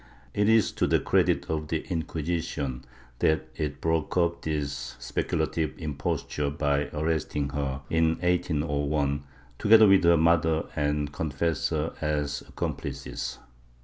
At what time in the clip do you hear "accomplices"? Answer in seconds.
12.49-13.37